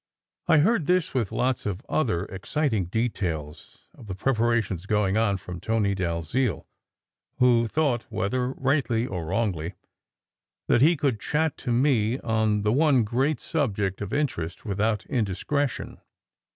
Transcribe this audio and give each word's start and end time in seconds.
I 0.47 0.57
heard 0.57 0.87
this, 0.87 1.13
with 1.13 1.31
lots 1.31 1.67
of 1.67 1.83
other 1.87 2.25
exciting 2.25 2.85
details 2.85 3.87
of 3.93 4.07
the 4.07 4.15
preparations 4.15 4.87
going 4.87 5.15
on, 5.15 5.37
from 5.37 5.59
Tony 5.59 5.93
Dalziel, 5.93 6.65
who 7.37 7.67
thought 7.67 8.07
whether 8.09 8.49
rightly 8.53 9.05
or 9.05 9.27
wrongly 9.27 9.75
that 10.65 10.81
he 10.81 10.97
could 10.97 11.19
chat 11.19 11.55
to 11.57 11.71
me 11.71 12.17
on 12.21 12.63
the 12.63 12.73
one 12.73 13.03
great 13.03 13.39
subject 13.39 14.01
of 14.01 14.11
interest 14.11 14.65
without 14.65 15.05
indiscretion. 15.05 16.01